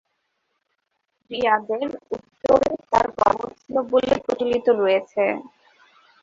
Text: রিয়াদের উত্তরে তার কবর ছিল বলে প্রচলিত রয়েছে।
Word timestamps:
রিয়াদের 1.31 1.83
উত্তরে 2.15 2.69
তার 2.91 3.07
কবর 3.19 3.47
ছিল 3.59 3.75
বলে 3.91 4.13
প্রচলিত 4.25 4.67
রয়েছে। 4.81 5.23